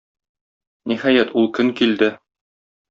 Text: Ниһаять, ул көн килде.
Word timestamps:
Ниһаять, 0.93 1.37
ул 1.43 1.49
көн 1.59 1.71
килде. 1.83 2.13